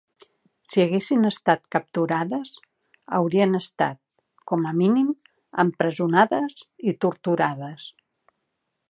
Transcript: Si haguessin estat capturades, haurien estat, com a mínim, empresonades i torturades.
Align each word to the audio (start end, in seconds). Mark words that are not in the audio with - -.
Si 0.69 0.81
haguessin 0.83 1.27
estat 1.29 1.67
capturades, 1.75 2.55
haurien 3.17 3.53
estat, 3.59 4.01
com 4.53 4.67
a 4.71 4.75
mínim, 4.79 5.13
empresonades 5.67 6.61
i 6.93 6.99
torturades. 7.07 7.87